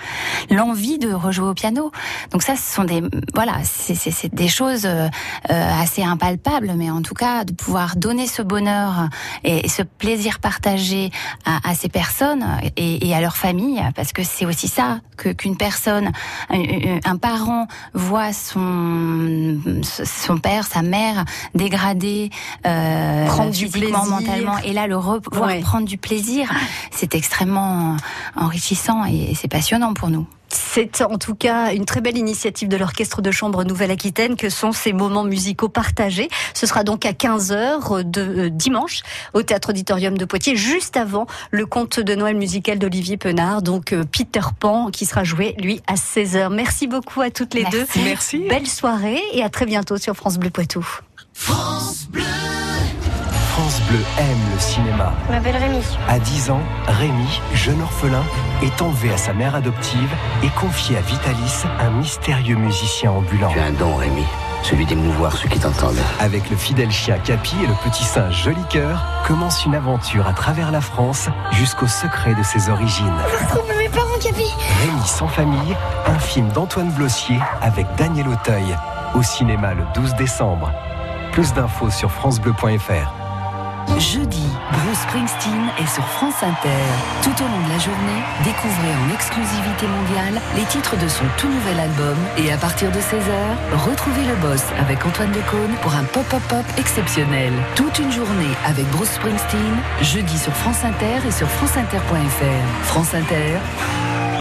l'envie 0.51 0.99
de 0.99 1.13
rejouer 1.13 1.49
au 1.49 1.55
piano. 1.55 1.91
Donc 2.33 2.43
ça, 2.43 2.57
ce 2.57 2.75
sont 2.75 2.85
des 2.85 3.03
voilà, 3.35 3.55
c'est 3.65 4.35
des 4.35 4.49
choses 4.49 4.85
euh, 4.87 5.09
euh, 5.51 5.83
assez 5.83 6.03
impalpables, 6.03 6.73
mais 6.77 6.91
en 6.91 7.03
tout 7.03 7.15
cas 7.15 7.45
de 7.45 7.53
pouvoir 7.53 7.97
donner 7.97 8.27
ce 8.27 8.43
bonheur 8.43 9.09
et, 9.45 9.67
et 9.67 9.69
ce 9.69 9.83
plaisir 9.83 10.39
partagé 10.39 11.11
à, 11.45 11.69
à 11.69 11.75
ces 11.75 11.89
personnes 11.89 12.24
et, 12.77 13.07
et 13.09 13.15
à 13.15 13.21
leurs 13.21 13.37
familles, 13.37 13.83
parce 13.95 14.13
que 14.13 14.23
c'est 14.23 14.47
aussi 14.47 14.69
ça 14.69 15.01
que 15.17 15.29
qu'une 15.31 15.57
personne, 15.57 16.11
un, 16.51 16.99
un 17.05 17.17
parent 17.17 17.67
voit 17.93 18.33
son 18.33 19.59
son 19.93 20.39
père, 20.39 20.65
sa 20.67 20.83
mère 20.83 21.25
dégradé, 21.55 22.31
euh, 22.67 23.27
Prendre 23.27 23.51
du 23.51 23.69
plaisir. 23.69 24.05
mentalement, 24.07 24.59
et 24.59 24.73
là 24.73 24.87
le 24.87 24.97
revoir 24.97 25.47
Ouais. 25.49 25.61
prendre 25.61 25.87
du 25.87 25.99
plaisir, 25.99 26.51
c'est 26.91 27.15
extrêmement 27.15 27.97
enrichissant 28.37 29.05
et 29.05 29.35
c'est 29.35 29.49
passionnant 29.49 29.95
pour 29.95 30.09
nous. 30.11 30.27
C'est 30.55 31.03
en 31.03 31.19
tout 31.19 31.35
cas 31.35 31.73
une 31.73 31.85
très 31.85 32.01
belle 32.01 32.17
initiative 32.17 32.69
de 32.69 32.77
l'Orchestre 32.77 33.23
de 33.23 33.31
Chambre 33.31 33.65
Nouvelle-Aquitaine 33.65 34.37
que 34.37 34.49
sont 34.49 34.73
ces 34.73 34.93
moments 34.93 35.25
musicaux 35.25 35.69
partagés. 35.69 36.29
Ce 36.55 36.67
sera 36.67 36.85
donc 36.85 37.05
à 37.05 37.13
15h 37.13 38.03
de 38.05 38.21
euh, 38.21 38.51
dimanche 38.51 39.03
au 39.33 39.43
Théâtre 39.43 39.71
Auditorium 39.71 40.17
de 40.17 40.25
Poitiers, 40.25 40.57
juste 40.57 40.97
avant 40.97 41.27
le 41.51 41.67
conte 41.67 42.01
de 42.01 42.15
Noël 42.15 42.37
musical 42.37 42.79
d'Olivier 42.79 43.17
Penard, 43.17 43.63
donc 43.63 43.93
euh, 43.93 44.05
Peter 44.05 44.41
Pan, 44.59 44.91
qui 44.91 45.07
sera 45.07 45.25
joué, 45.25 45.55
lui, 45.59 45.81
à 45.87 45.95
16h. 45.95 46.53
Merci 46.53 46.87
beaucoup 46.87 47.21
à 47.21 47.31
toutes 47.31 47.55
les 47.55 47.63
Merci. 47.63 47.79
deux. 47.79 48.05
Merci. 48.05 48.39
Belle 48.49 48.67
soirée 48.67 49.23
et 49.33 49.43
à 49.43 49.49
très 49.49 49.67
bientôt 49.67 49.97
sur 49.97 50.15
France 50.15 50.39
Bleu 50.39 50.51
Poitou. 50.51 50.87
France 51.33 52.07
Bleu 52.11 52.23
aime 54.19 54.53
le 54.53 54.59
cinéma. 54.59 55.13
Je 55.27 55.33
m'appelle 55.33 55.57
Rémi. 55.57 55.81
À 56.09 56.19
10 56.19 56.51
ans, 56.51 56.61
Rémi, 56.87 57.41
jeune 57.53 57.81
orphelin, 57.83 58.23
est 58.63 58.83
enlevé 58.83 59.13
à 59.13 59.17
sa 59.17 59.33
mère 59.33 59.55
adoptive 59.55 60.11
et 60.43 60.49
confié 60.49 60.97
à 60.97 61.01
Vitalis, 61.01 61.65
un 61.81 61.91
mystérieux 61.91 62.57
musicien 62.57 63.13
ambulant. 63.13 63.51
Tu 63.51 63.59
as 63.59 63.65
un 63.65 63.73
don, 63.73 63.95
Rémi, 63.97 64.25
celui 64.63 64.87
d'émouvoir 64.87 65.37
ceux 65.37 65.49
qui 65.49 65.59
t'entendent. 65.59 65.99
Avec 66.21 66.51
le 66.51 66.57
fidèle 66.57 66.91
chien 66.91 67.19
Capi 67.19 67.57
et 67.63 67.67
le 67.67 67.75
petit 67.89 68.05
singe 68.05 68.43
Joli 68.43 68.63
Cœur, 68.69 69.05
commence 69.27 69.65
une 69.65 69.75
aventure 69.75 70.27
à 70.27 70.33
travers 70.33 70.71
la 70.71 70.81
France 70.81 71.29
jusqu'au 71.53 71.87
secret 71.87 72.35
de 72.35 72.43
ses 72.43 72.71
origines. 72.71 73.07
Retrouve 73.41 73.71
mes 73.79 73.89
parents, 73.89 74.19
Capi? 74.21 74.47
Rémi 74.83 75.07
sans 75.07 75.29
famille, 75.29 75.77
un 76.07 76.19
film 76.19 76.49
d'Antoine 76.49 76.91
Blossier 76.91 77.39
avec 77.63 77.87
Daniel 77.97 78.29
Auteuil. 78.29 78.77
Au 79.15 79.23
cinéma 79.23 79.75
le 79.75 79.85
12 79.95 80.15
décembre. 80.17 80.73
Plus 81.33 81.53
d'infos 81.53 81.91
sur 81.91 82.11
FranceBleu.fr. 82.11 83.24
Jeudi, 83.99 84.47
Bruce 84.73 84.99
Springsteen 84.99 85.71
est 85.79 85.87
sur 85.87 86.05
France 86.05 86.43
Inter. 86.43 86.85
Tout 87.23 87.35
au 87.43 87.47
long 87.47 87.65
de 87.65 87.73
la 87.73 87.79
journée, 87.79 88.21
découvrez 88.45 88.93
en 88.95 89.15
exclusivité 89.15 89.87
mondiale 89.87 90.41
les 90.57 90.65
titres 90.65 90.97
de 90.97 91.09
son 91.09 91.25
tout 91.39 91.49
nouvel 91.49 91.81
album 91.81 92.17
et 92.37 92.53
à 92.53 92.57
partir 92.57 92.91
de 92.91 92.99
16h, 92.99 93.87
retrouvez 93.87 94.25
le 94.25 94.35
boss 94.37 94.63
avec 94.81 95.05
Antoine 95.07 95.33
Decaune 95.33 95.75
pour 95.83 95.95
un 95.95 96.05
pop-up-pop 96.05 96.65
exceptionnel. 96.79 97.53
Toute 97.77 97.99
une 97.99 98.13
journée 98.13 98.55
avec 98.67 98.87
Bruce 98.91 99.11
Springsteen, 99.11 99.77
jeudi 100.03 100.39
sur 100.39 100.53
France 100.53 100.85
Inter 100.85 101.27
et 101.27 101.33
sur 101.33 101.49
franceinter.fr. 101.49 102.85
France 102.85 103.15
Inter, 103.15 103.59